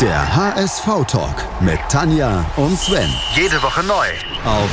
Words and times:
Der 0.00 0.34
HSV-Talk 0.34 1.60
mit 1.60 1.78
Tanja 1.88 2.44
und 2.56 2.76
Sven. 2.76 3.08
Jede 3.36 3.62
Woche 3.62 3.84
neu. 3.84 4.06
Auf 4.44 4.68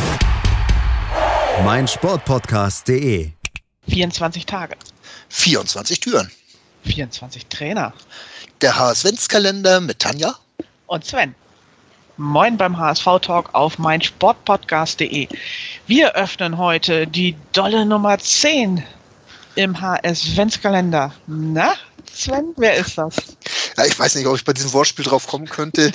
meinsportpodcast.de. 1.63 3.29
24 3.87 4.47
Tage. 4.47 4.75
24 5.29 5.99
Türen. 5.99 6.31
24 6.85 7.45
Trainer. 7.45 7.93
Der 8.61 8.75
HSV-Kalender 8.75 9.79
mit 9.81 9.99
Tanja. 9.99 10.33
Und 10.87 11.05
Sven. 11.05 11.35
Moin 12.17 12.57
beim 12.57 12.75
HSV-Talk 12.79 13.53
auf 13.53 13.77
meinsportpodcast.de. 13.77 15.27
Wir 15.85 16.15
öffnen 16.15 16.57
heute 16.57 17.05
die 17.05 17.35
dolle 17.53 17.85
Nummer 17.85 18.17
10 18.17 18.83
im 19.53 19.79
HS-Ventskalender. 19.79 21.13
Na, 21.27 21.73
Sven, 22.11 22.53
wer 22.57 22.75
ist 22.75 22.97
das? 22.97 23.15
Ja, 23.81 23.87
ich 23.87 23.97
weiß 23.97 24.13
nicht, 24.13 24.27
ob 24.27 24.35
ich 24.35 24.45
bei 24.45 24.53
diesem 24.53 24.73
Wortspiel 24.73 25.05
drauf 25.05 25.25
kommen 25.25 25.49
könnte. 25.49 25.91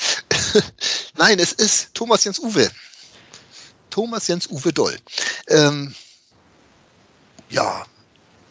Nein, 1.17 1.39
es 1.39 1.53
ist 1.53 1.95
Thomas 1.95 2.25
Jens 2.25 2.41
Uwe. 2.41 2.69
Thomas 3.91 4.27
Jens 4.27 4.49
Uwe 4.51 4.73
Doll. 4.73 4.97
Ähm, 5.47 5.95
ja, 7.49 7.87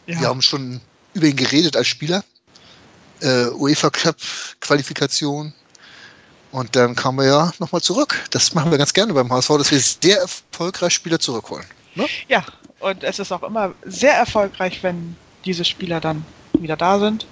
ja, 0.06 0.20
wir 0.20 0.28
haben 0.28 0.40
schon 0.40 0.80
über 1.12 1.26
ihn 1.26 1.36
geredet 1.36 1.76
als 1.76 1.86
Spieler. 1.86 2.24
Äh, 3.20 3.48
UEFA 3.48 3.90
Cup 3.90 4.16
Qualifikation. 4.60 5.52
Und 6.50 6.74
dann 6.74 6.96
kamen 6.96 7.18
wir 7.18 7.26
ja 7.26 7.52
nochmal 7.58 7.82
zurück. 7.82 8.18
Das 8.30 8.54
machen 8.54 8.70
wir 8.70 8.78
ganz 8.78 8.94
gerne 8.94 9.12
beim 9.12 9.30
HSV, 9.30 9.48
dass 9.58 9.70
wir 9.70 9.80
sehr 9.80 10.18
erfolgreich 10.20 10.94
Spieler 10.94 11.18
zurückholen. 11.18 11.66
Ne? 11.94 12.06
Ja, 12.28 12.42
und 12.80 13.04
es 13.04 13.18
ist 13.18 13.32
auch 13.32 13.42
immer 13.42 13.74
sehr 13.84 14.14
erfolgreich, 14.14 14.82
wenn 14.82 15.14
diese 15.44 15.66
Spieler 15.66 16.00
dann 16.00 16.24
wieder 16.54 16.78
da 16.78 16.98
sind. 16.98 17.26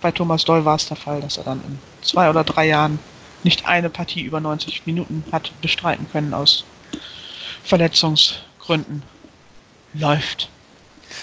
Bei 0.00 0.10
Thomas 0.10 0.44
Doll 0.44 0.64
war 0.64 0.76
es 0.76 0.86
der 0.86 0.96
Fall, 0.96 1.20
dass 1.20 1.36
er 1.36 1.44
dann 1.44 1.62
in 1.66 1.78
zwei 2.02 2.30
oder 2.30 2.44
drei 2.44 2.66
Jahren 2.66 2.98
nicht 3.42 3.66
eine 3.66 3.90
Partie 3.90 4.22
über 4.22 4.40
90 4.40 4.86
Minuten 4.86 5.24
hat 5.32 5.52
bestreiten 5.60 6.06
können 6.10 6.34
aus 6.34 6.64
Verletzungsgründen. 7.64 9.02
Läuft. 9.92 10.48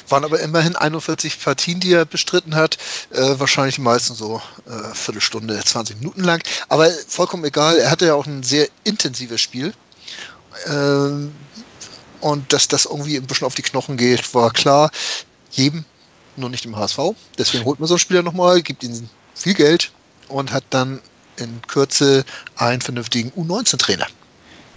Waren 0.09 0.25
aber 0.25 0.41
immerhin 0.41 0.75
41 0.75 1.39
Partien, 1.39 1.79
die 1.79 1.93
er 1.93 2.05
bestritten 2.05 2.55
hat. 2.55 2.77
Äh, 3.11 3.39
wahrscheinlich 3.39 3.75
die 3.75 3.81
meisten 3.81 4.13
so 4.13 4.41
äh, 4.65 4.93
Viertelstunde, 4.93 5.57
20 5.63 5.97
Minuten 5.97 6.23
lang. 6.23 6.41
Aber 6.67 6.89
vollkommen 7.07 7.45
egal. 7.45 7.77
Er 7.77 7.89
hatte 7.89 8.07
ja 8.07 8.15
auch 8.15 8.25
ein 8.25 8.43
sehr 8.43 8.67
intensives 8.83 9.39
Spiel. 9.39 9.73
Äh, 10.65 11.29
und 12.19 12.51
dass 12.51 12.67
das 12.67 12.85
irgendwie 12.85 13.15
ein 13.15 13.27
bisschen 13.27 13.47
auf 13.47 13.55
die 13.55 13.61
Knochen 13.61 13.95
geht, 13.95 14.33
war 14.33 14.51
klar. 14.51 14.91
Jedem 15.51 15.85
nur 16.37 16.49
nicht 16.49 16.65
im 16.65 16.75
HSV. 16.75 16.99
Deswegen 17.37 17.65
holt 17.65 17.79
man 17.79 17.87
so 17.87 17.95
einen 17.95 17.99
Spieler 17.99 18.23
nochmal, 18.23 18.61
gibt 18.61 18.83
ihm 18.83 19.09
viel 19.35 19.53
Geld 19.53 19.91
und 20.27 20.51
hat 20.51 20.63
dann 20.69 21.01
in 21.37 21.61
Kürze 21.67 22.25
einen 22.55 22.81
vernünftigen 22.81 23.31
U19-Trainer. 23.31 24.07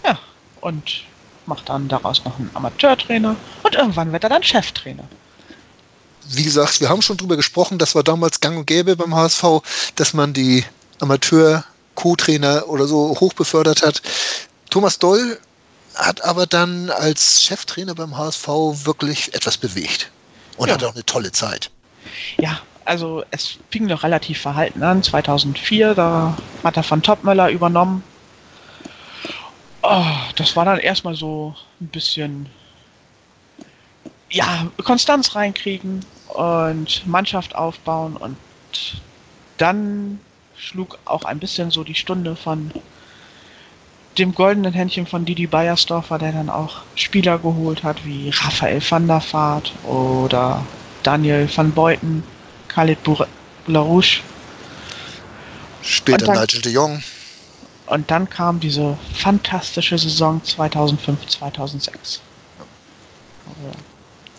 Ja, 0.05 0.19
und 0.61 1.05
macht 1.47 1.69
dann 1.69 1.89
daraus 1.89 2.25
noch 2.25 2.39
einen 2.39 2.51
Amateurtrainer 2.55 3.37
und 3.63 3.75
irgendwann 3.75 4.13
wird 4.13 4.25
er 4.25 4.31
dann 4.31 4.43
Cheftrainer. 4.43 5.05
Wie 6.29 6.45
gesagt, 6.45 6.81
wir 6.81 6.89
haben 6.89 7.03
schon 7.03 7.17
drüber 7.17 7.37
gesprochen, 7.37 7.79
das 7.79 7.95
war 7.95 8.05
damals 8.05 8.41
gang 8.41 8.57
und 8.59 8.67
gäbe 8.67 8.95
beim 8.95 9.15
HSV, 9.15 9.45
dass 9.97 10.15
man 10.15 10.33
die 10.33 10.65
Amateur-Co-Trainer 11.01 12.69
oder 12.69 12.87
so 12.87 13.19
hoch 13.19 13.33
befördert 13.33 13.83
hat. 13.83 14.01
Thomas 14.69 14.99
Doll 14.99 15.41
hat 15.97 16.23
aber 16.23 16.47
dann 16.47 16.91
als 16.91 17.43
Cheftrainer 17.43 17.95
beim 17.97 18.17
HSV 18.17 18.47
wirklich 18.85 19.35
etwas 19.35 19.57
bewegt 19.57 20.11
und 20.57 20.69
ja. 20.69 20.75
hatte 20.75 20.89
auch 20.89 20.95
eine 20.95 21.05
tolle 21.05 21.33
Zeit. 21.33 21.71
Ja, 22.39 22.61
also 22.85 23.25
es 23.31 23.59
fing 23.71 23.87
noch 23.87 24.03
relativ 24.03 24.41
verhalten 24.41 24.83
an. 24.83 25.03
2004, 25.03 25.95
da 25.95 26.39
hat 26.65 26.77
er 26.77 26.83
von 26.83 27.03
Topmöller 27.03 27.51
übernommen. 27.51 28.03
Oh, 29.83 30.05
das 30.37 30.57
war 30.57 30.65
dann 30.65 30.79
erstmal 30.79 31.15
so 31.15 31.55
ein 31.81 31.89
bisschen, 31.89 32.49
ja, 34.31 34.67
Konstanz 34.85 35.35
reinkriegen 35.35 36.05
und 36.27 37.07
Mannschaft 37.07 37.55
aufbauen 37.55 38.17
und 38.17 38.37
dann 39.57 40.21
schlug 40.55 40.99
auch 41.07 41.25
ein 41.25 41.39
bisschen 41.39 41.71
so 41.71 41.85
die 41.85 41.95
Stunde 41.95 42.37
von 42.37 42.73
dem 44.21 44.35
goldenen 44.35 44.73
Händchen 44.73 45.07
von 45.07 45.25
Didi 45.25 45.47
Beiersdorfer, 45.47 46.19
der 46.19 46.33
dann 46.33 46.51
auch 46.51 46.83
Spieler 46.95 47.39
geholt 47.39 47.83
hat, 47.83 48.05
wie 48.05 48.31
Raphael 48.31 48.81
van 48.89 49.07
der 49.07 49.23
Vaart 49.33 49.73
oder 49.85 50.65
Daniel 51.03 51.49
van 51.55 51.73
Beuten, 51.73 52.23
Khalid 52.69 52.99
Larouche. 53.67 54.21
Später 55.83 56.27
dann, 56.27 56.41
Nigel 56.41 56.61
de 56.61 56.73
Jong. 56.73 57.03
Und 57.87 58.11
dann 58.11 58.29
kam 58.29 58.61
diese 58.61 58.97
fantastische 59.15 59.99
Saison 59.99 60.43
2005, 60.45 61.27
2006. 61.27 62.21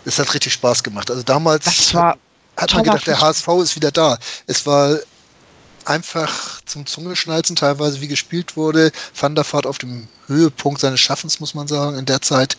Es 0.06 0.20
hat 0.20 0.34
richtig 0.34 0.54
Spaß 0.54 0.84
gemacht. 0.84 1.10
Also 1.10 1.24
damals 1.24 1.66
das 1.66 1.94
war 1.94 2.18
hat 2.58 2.74
man 2.74 2.84
gedacht, 2.84 3.08
der 3.08 3.20
HSV 3.20 3.48
ist 3.64 3.76
wieder 3.76 3.92
da. 3.92 4.18
Es 4.46 4.66
war 4.66 4.98
einfach 5.86 6.62
zum 6.66 6.86
Zungeschnalzen 6.86 7.56
teilweise, 7.56 8.02
wie 8.02 8.08
gespielt 8.08 8.56
wurde. 8.56 8.92
Van 9.20 9.36
der 9.36 9.46
Vaart 9.52 9.66
auf 9.66 9.78
dem 9.78 10.08
Höhepunkt 10.28 10.82
seines 10.82 11.00
Schaffens, 11.00 11.40
muss 11.40 11.54
man 11.54 11.68
sagen, 11.68 11.98
in 11.98 12.06
der 12.06 12.22
Zeit. 12.22 12.58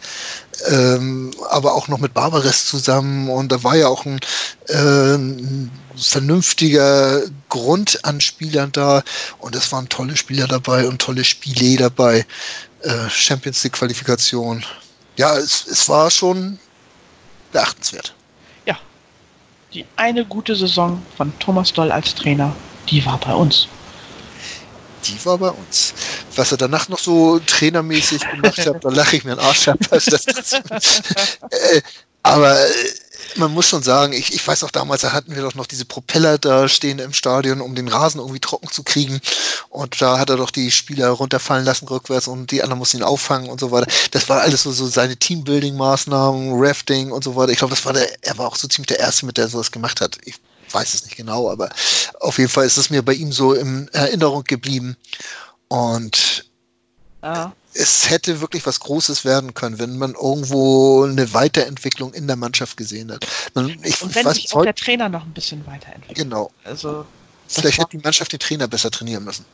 Ähm, 0.69 1.33
aber 1.51 1.75
auch 1.75 1.89
noch 1.89 1.99
mit 1.99 2.15
Barbares 2.15 2.67
zusammen. 2.67 3.29
Und 3.29 3.51
da 3.51 3.63
war 3.63 3.77
ja 3.77 3.89
auch 3.89 4.05
ein, 4.05 4.21
äh, 4.69 5.15
ein 5.15 5.71
vernünftiger 5.97 7.23
Grund 7.49 8.05
an 8.05 8.21
Spielern 8.21 8.73
da. 8.73 9.03
Und 9.39 9.55
es 9.55 9.73
waren 9.73 9.89
tolle 9.89 10.17
Spieler 10.17 10.47
dabei 10.47 10.87
und 10.87 11.01
tolle 11.01 11.25
Spiele 11.25 11.77
dabei. 11.77 12.27
Äh, 12.83 13.09
Champions 13.09 13.63
League 13.65 13.75
Qualifikation. 13.75 14.65
Ja, 15.17 15.37
es, 15.37 15.67
es 15.67 15.89
war 15.89 16.11
schon 16.11 16.59
beachtenswert. 17.53 18.15
Ja, 18.67 18.79
die 19.73 19.85
eine 19.97 20.25
gute 20.25 20.57
Saison 20.57 21.03
von 21.17 21.33
Thomas 21.39 21.73
Doll 21.73 21.93
als 21.93 22.15
Trainer 22.15 22.55
die 22.89 23.05
war 23.05 23.19
bei 23.19 23.35
uns. 23.35 23.69
Die 25.05 25.25
war 25.25 25.39
bei 25.39 25.51
uns. 25.51 25.95
Was 26.37 26.53
er 26.53 26.59
danach 26.59 26.89
noch 26.89 26.99
so 26.99 27.39
trainermäßig 27.41 28.21
gemacht 28.31 28.59
hat, 28.59 28.77
da 28.85 28.89
lache 28.89 29.17
ich 29.17 29.25
mir 29.25 29.33
einen 29.33 29.41
Arsch 29.41 29.69
ab. 29.69 29.79
äh, 29.91 31.83
aber 32.23 32.61
äh, 32.61 32.71
man 33.37 33.53
muss 33.53 33.67
schon 33.67 33.83
sagen, 33.83 34.13
ich, 34.13 34.35
ich 34.35 34.47
weiß 34.47 34.65
auch 34.65 34.71
damals, 34.71 35.03
da 35.03 35.13
hatten 35.13 35.35
wir 35.35 35.43
doch 35.43 35.55
noch 35.55 35.67
diese 35.67 35.85
Propeller 35.85 36.39
da 36.39 36.69
stehen 36.69 36.99
im 36.99 37.13
Stadion, 37.13 37.61
um 37.61 37.75
den 37.75 37.89
Rasen 37.89 38.21
irgendwie 38.21 38.41
trocken 38.41 38.71
zu 38.71 38.83
kriegen. 38.83 39.21
Und 39.71 40.01
da 40.01 40.19
hat 40.19 40.31
er 40.31 40.37
doch 40.37 40.51
die 40.51 40.71
Spieler 40.71 41.09
runterfallen 41.11 41.65
lassen 41.65 41.89
rückwärts 41.89 42.29
und 42.29 42.51
die 42.51 42.63
anderen 42.63 42.79
mussten 42.79 42.99
ihn 42.99 43.03
auffangen 43.03 43.51
und 43.51 43.61
so 43.61 43.71
weiter. 43.71 43.91
Das 44.11 44.29
war 44.29 44.43
alles 44.43 44.63
so, 44.63 44.73
so 44.73 44.87
seine 44.87 45.15
Teambuilding-Maßnahmen, 45.15 46.53
Rafting 46.55 47.11
und 47.11 47.25
so 47.25 47.37
weiter. 47.37 47.53
Ich 47.53 47.59
glaube, 47.59 47.75
das 47.75 47.85
war 47.85 47.93
der, 47.93 48.09
er 48.23 48.39
war 48.39 48.49
auch 48.49 48.57
so 48.57 48.69
ziemlich 48.69 48.89
der 48.89 49.01
Erste, 49.01 49.27
mit 49.27 49.37
der 49.37 49.49
sowas 49.49 49.71
gemacht 49.71 50.01
hat. 50.01 50.19
Ich 50.25 50.37
weiß 50.71 50.95
es 50.95 51.05
nicht 51.05 51.17
genau, 51.17 51.51
aber 51.51 51.71
auf 52.21 52.39
jeden 52.39 52.51
Fall 52.51 52.67
ist 52.67 52.79
es 52.79 52.91
mir 52.91 53.03
bei 53.03 53.15
ihm 53.15 53.33
so 53.33 53.53
in 53.55 53.89
Erinnerung 53.93 54.45
geblieben. 54.45 54.97
Und 55.69 56.45
ja. 57.23 57.53
Es 57.75 58.11
hätte 58.11 58.41
wirklich 58.41 58.67
was 58.67 58.81
Großes 58.81 59.25
werden 59.25 59.55
können, 59.55 59.79
wenn 59.79 59.99
man 59.99 60.15
irgendwo 60.15 61.05
eine 61.05 61.33
Weiterentwicklung 61.33 62.13
in 62.13 62.27
der 62.27 62.37
Mannschaft 62.37 62.77
gesehen 62.77 63.13
hat. 63.13 63.27
Man, 63.55 63.69
ich, 63.83 64.03
Und 64.03 64.15
wenn 64.15 64.27
weiß, 64.27 64.35
sich 64.35 64.55
auch 64.55 64.63
der 64.63 64.75
Trainer 64.75 65.09
noch 65.09 65.25
ein 65.25 65.33
bisschen 65.33 65.67
weiterentwickelt. 65.67 66.19
Genau. 66.19 66.51
Also, 66.65 67.07
Vielleicht 67.49 67.79
hätte 67.79 67.97
die 67.99 68.03
Mannschaft 68.03 68.33
den 68.33 68.41
Trainer 68.41 68.67
besser 68.67 68.91
trainieren 68.91 69.25
müssen. 69.25 69.45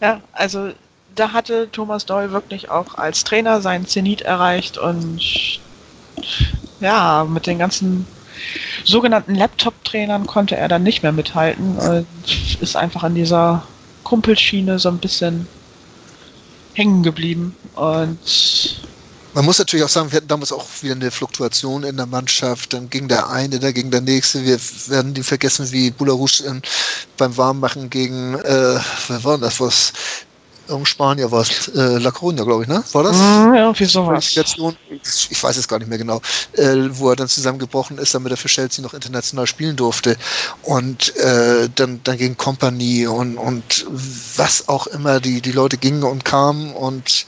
Ja, 0.00 0.20
also 0.32 0.72
da 1.14 1.32
hatte 1.32 1.68
Thomas 1.70 2.04
Doll 2.04 2.32
wirklich 2.32 2.70
auch 2.70 2.94
als 2.96 3.24
Trainer 3.24 3.60
seinen 3.60 3.86
Zenit 3.86 4.22
erreicht 4.22 4.78
und 4.78 5.60
ja, 6.80 7.24
mit 7.24 7.46
den 7.46 7.58
ganzen 7.58 8.06
sogenannten 8.84 9.34
Laptop-Trainern 9.34 10.26
konnte 10.26 10.56
er 10.56 10.68
dann 10.68 10.82
nicht 10.82 11.02
mehr 11.02 11.12
mithalten 11.12 11.76
und 11.78 12.06
ist 12.60 12.76
einfach 12.76 13.02
an 13.02 13.14
dieser 13.14 13.62
Kumpelschiene 14.02 14.78
so 14.78 14.88
ein 14.88 14.98
bisschen 14.98 15.48
hängen 16.76 17.02
geblieben. 17.02 17.56
Und 17.74 18.18
man 19.34 19.44
muss 19.44 19.58
natürlich 19.58 19.84
auch 19.84 19.90
sagen, 19.90 20.12
wir 20.12 20.16
hatten 20.16 20.28
damals 20.28 20.52
auch 20.52 20.64
wieder 20.80 20.94
eine 20.94 21.10
Fluktuation 21.10 21.84
in 21.84 21.96
der 21.96 22.06
Mannschaft. 22.06 22.72
Dann 22.72 22.88
ging 22.88 23.08
der 23.08 23.28
eine, 23.28 23.58
dann 23.58 23.74
ging 23.74 23.90
der 23.90 24.00
nächste. 24.00 24.44
Wir 24.44 24.58
werden 24.88 25.14
die 25.14 25.22
vergessen, 25.22 25.70
wie 25.72 25.90
Bularouche 25.90 26.60
beim 27.16 27.36
Warmmachen 27.36 27.90
gegen, 27.90 28.34
äh, 28.34 28.78
wer 29.08 29.24
war 29.24 29.38
das, 29.38 29.60
was 29.60 29.92
Irgendein 30.68 30.86
Spanier 30.86 31.30
war 31.30 31.42
es, 31.42 31.68
äh, 31.68 31.98
La 31.98 32.10
Coruña, 32.10 32.44
glaube 32.44 32.62
ich, 32.62 32.68
ne? 32.68 32.82
War 32.92 33.04
das? 33.04 33.16
Mm, 33.16 33.54
ja, 33.54 33.78
wie 33.78 33.84
sowas. 33.84 34.36
Ich 35.30 35.42
weiß 35.42 35.56
es 35.56 35.68
gar 35.68 35.78
nicht 35.78 35.88
mehr 35.88 35.98
genau, 35.98 36.20
äh, 36.54 36.88
wo 36.90 37.10
er 37.10 37.16
dann 37.16 37.28
zusammengebrochen 37.28 37.98
ist, 37.98 38.14
damit 38.14 38.32
er 38.32 38.36
für 38.36 38.48
Chelsea 38.48 38.82
noch 38.82 38.92
international 38.92 39.46
spielen 39.46 39.76
durfte. 39.76 40.16
Und 40.62 41.14
äh, 41.16 41.68
dann, 41.74 42.00
dann 42.02 42.16
ging 42.16 42.36
Company 42.36 43.06
und, 43.06 43.38
und 43.38 43.86
was 44.36 44.68
auch 44.68 44.88
immer, 44.88 45.20
die, 45.20 45.40
die 45.40 45.52
Leute 45.52 45.76
gingen 45.76 46.02
und 46.02 46.24
kamen 46.24 46.72
und 46.72 47.26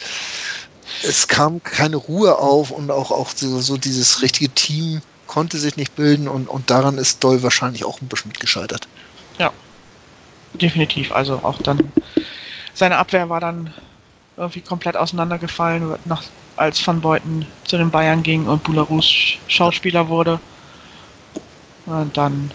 es 1.02 1.29
kam 1.29 1.62
keine 1.62 1.96
Ruhe 1.96 2.38
auf 2.38 2.70
und 2.70 2.90
auch, 2.90 3.11
auch 3.11 3.31
so, 3.35 3.61
so 3.61 3.76
dieses 3.76 4.23
richtige 4.23 4.50
Team 4.50 5.00
konnte 5.26 5.58
sich 5.58 5.76
nicht 5.76 5.94
bilden 5.94 6.26
und, 6.26 6.49
und 6.49 6.70
daran 6.70 6.99
ist 6.99 7.23
Doll 7.23 7.43
wahrscheinlich 7.43 7.85
auch 7.85 8.00
ein 8.00 8.08
bisschen 8.08 8.32
gescheitert. 8.32 8.88
Ja, 9.38 9.52
definitiv. 10.55 11.12
Also 11.12 11.35
auch 11.44 11.62
dann 11.62 11.93
seine 12.78 12.96
Abwehr 12.96 13.28
war 13.28 13.40
dann 13.40 13.75
irgendwie 14.36 14.60
komplett 14.60 14.96
auseinandergefallen, 14.96 15.96
nach, 16.04 16.22
als 16.56 16.86
Van 16.86 17.00
Beuten 17.00 17.44
zu 17.64 17.76
den 17.76 17.90
Bayern 17.90 18.22
ging 18.22 18.46
und 18.46 18.62
Bularus 18.62 19.36
Schauspieler 19.48 20.08
wurde. 20.08 20.38
Und 21.86 22.16
dann, 22.16 22.52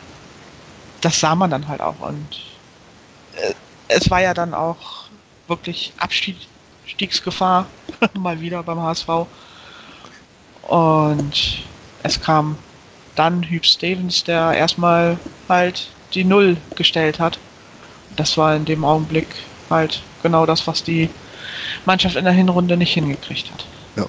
das 1.02 1.20
sah 1.20 1.36
man 1.36 1.50
dann 1.50 1.68
halt 1.68 1.82
auch. 1.82 2.00
Und 2.00 2.40
äh, 3.36 3.54
es 3.90 4.10
war 4.10 4.22
ja 4.22 4.34
dann 4.34 4.54
auch 4.54 5.08
wirklich 5.48 5.92
Abstiegsgefahr, 5.98 7.66
mal 8.14 8.40
wieder 8.40 8.64
beim 8.64 8.80
HSV. 8.80 9.10
Und 10.62 11.64
es 12.02 12.22
kam 12.22 12.58
dann 13.16 13.44
Hugh 13.44 13.64
Stevens, 13.64 14.24
der 14.24 14.54
erstmal 14.54 15.18
halt 15.50 15.90
die 16.14 16.24
Null 16.24 16.56
gestellt 16.76 17.20
hat. 17.20 17.40
Das 18.16 18.38
war 18.38 18.56
in 18.56 18.64
dem 18.64 18.86
Augenblick 18.86 19.28
halt 19.70 20.02
genau 20.24 20.46
das, 20.46 20.66
was 20.66 20.84
die 20.84 21.10
Mannschaft 21.86 22.16
in 22.16 22.26
der 22.26 22.34
Hinrunde 22.34 22.78
nicht 22.78 22.94
hingekriegt 22.94 23.52
hat. 23.52 23.66
Ja. 23.96 24.06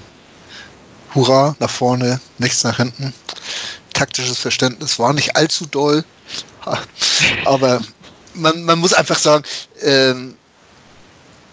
Hurra, 1.15 1.57
nach 1.59 1.71
vorne, 1.71 2.21
nichts 2.39 2.65
nach 2.65 2.79
hinten. 2.79 3.13
Taktisches 3.93 4.39
Verständnis 4.39 4.99
war 4.99 5.13
nicht 5.13 5.37
allzu 5.37 5.67
doll, 5.67 6.05
aber 7.45 7.81
man, 8.35 8.65
man 8.65 8.79
muss 8.79 8.93
einfach 8.93 9.19
sagen, 9.19 9.45
ähm, 9.83 10.37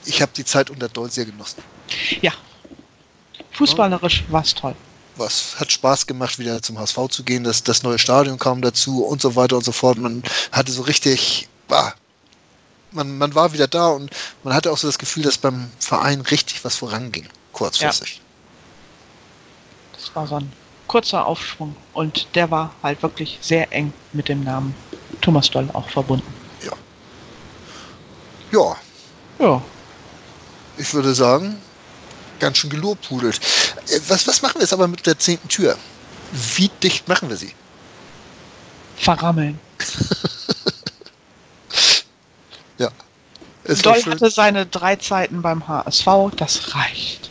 ich 0.06 0.22
habe 0.22 0.32
die 0.36 0.46
Zeit 0.46 0.70
unter 0.70 0.90
Doll 0.90 1.12
sehr 1.12 1.26
genossen. 1.26 1.62
Ja. 2.22 2.32
Fußballerisch 3.52 4.24
war 4.30 4.42
es 4.42 4.56
toll. 4.56 4.76
Was 5.18 5.60
hat 5.60 5.72
Spaß 5.72 6.08
gemacht, 6.08 6.40
wieder 6.40 6.62
zum 6.62 6.80
HSV 6.80 6.98
zu 7.10 7.24
gehen. 7.24 7.44
Das, 7.44 7.64
das 7.64 7.84
neue 7.84 8.00
Stadion 8.00 8.40
kam 8.40 8.62
dazu 8.62 9.04
und 9.04 9.22
so 9.22 9.36
weiter 9.36 9.58
und 9.58 9.64
so 9.64 9.72
fort. 9.72 9.98
Man 9.98 10.24
hatte 10.52 10.72
so 10.72 10.82
richtig, 10.84 11.48
ah, 11.70 11.92
man, 12.92 13.18
man 13.18 13.36
war 13.36 13.54
wieder 13.54 13.68
da 13.68 13.90
und 13.90 14.12
man 14.44 14.54
hatte 14.54 14.72
auch 14.72 14.78
so 14.78 14.88
das 14.88 14.98
Gefühl, 14.98 15.24
dass 15.24 15.38
beim 15.38 15.72
Verein 15.80 16.22
richtig 16.22 16.64
was 16.64 16.76
voranging, 16.76 17.28
kurzfristig. 17.54 18.18
Ja. 18.18 18.22
Das 19.94 20.16
war 20.16 20.28
so 20.28 20.36
ein 20.36 20.52
kurzer 20.88 21.26
Aufschwung 21.26 21.76
und 21.94 22.28
der 22.36 22.52
war 22.52 22.74
halt 22.84 23.02
wirklich 23.02 23.40
sehr 23.42 23.72
eng 23.72 23.94
mit 24.14 24.28
dem 24.28 24.44
Namen 24.44 24.76
Thomas 25.22 25.50
Doll 25.50 25.70
auch 25.74 25.90
verbunden. 25.90 26.34
Ja. 26.66 26.74
Ja. 28.52 28.76
Ja. 29.40 29.62
Ich 30.78 30.94
würde 30.94 31.14
sagen, 31.14 31.62
ganz 32.40 32.58
schön 32.58 32.70
gelobpudelt. 32.70 33.40
Äh, 33.88 34.00
was, 34.08 34.28
was 34.28 34.42
machen 34.42 34.56
wir 34.56 34.62
jetzt 34.64 34.74
aber 34.74 34.88
mit 34.88 35.06
der 35.06 35.18
zehnten 35.18 35.48
Tür? 35.48 35.78
Wie 36.56 36.70
dicht 36.84 37.08
machen 37.08 37.30
wir 37.30 37.38
sie? 37.38 37.54
Verrammeln. 38.98 39.60
ja. 42.78 42.90
Es 43.72 43.82
Doll 43.82 44.04
hatte 44.04 44.30
seine 44.30 44.66
drei 44.66 44.98
Zeiten 44.98 45.42
beim 45.42 45.66
HSV, 45.66 46.06
das 46.36 46.76
reicht. 46.76 47.30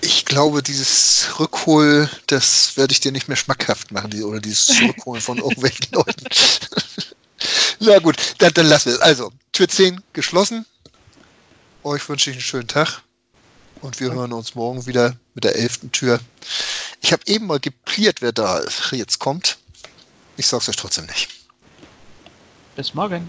Ich 0.00 0.24
glaube, 0.24 0.62
dieses 0.62 1.28
Rückhol, 1.38 2.08
das 2.26 2.74
werde 2.78 2.92
ich 2.92 3.00
dir 3.00 3.12
nicht 3.12 3.28
mehr 3.28 3.36
schmackhaft 3.36 3.92
machen, 3.92 4.10
oder 4.22 4.40
dieses 4.40 4.80
Rückholen 4.80 5.20
von 5.20 5.36
irgendwelchen 5.38 5.88
Leuten. 5.92 6.24
Na 7.80 7.98
gut, 7.98 8.16
dann, 8.38 8.54
dann 8.54 8.66
lassen 8.66 8.86
wir 8.86 8.94
es. 8.94 9.00
Also, 9.00 9.30
Tür 9.52 9.68
10 9.68 10.02
geschlossen. 10.14 10.64
Euch 11.84 12.08
wünsche 12.08 12.30
ich 12.30 12.36
einen 12.36 12.42
schönen 12.42 12.68
Tag 12.68 13.02
und 13.82 14.00
wir 14.00 14.12
hören 14.12 14.32
uns 14.32 14.54
morgen 14.54 14.86
wieder 14.86 15.16
mit 15.34 15.44
der 15.44 15.56
elften 15.56 15.92
Tür. 15.92 16.18
Ich 17.02 17.12
habe 17.12 17.22
eben 17.26 17.46
mal 17.46 17.60
gepliert, 17.60 18.22
wer 18.22 18.32
da 18.32 18.62
jetzt 18.92 19.18
kommt. 19.18 19.58
Ich 20.38 20.46
sag's 20.46 20.68
euch 20.68 20.76
trotzdem 20.76 21.06
nicht. 21.06 21.28
Bis 22.76 22.94
morgen. 22.94 23.28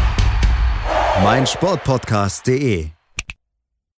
meinsportpodcast.de 1.19 3.00